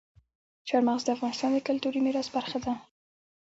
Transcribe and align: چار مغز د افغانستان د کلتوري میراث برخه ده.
چار 0.67 0.81
مغز 0.87 1.03
د 1.05 1.09
افغانستان 1.15 1.49
د 1.53 1.59
کلتوري 1.67 1.99
میراث 2.05 2.27
برخه 2.35 2.57
ده. 2.65 2.73